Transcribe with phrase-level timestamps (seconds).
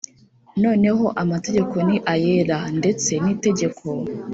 [0.63, 3.85] Noneho amategeko ni ayera ndetse n itegeko